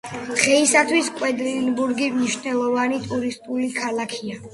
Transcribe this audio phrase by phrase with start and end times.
[0.35, 4.41] დღეისათვის, კვედლინბურგი მნიშვნელოვანი ტურისტული ქალაქია.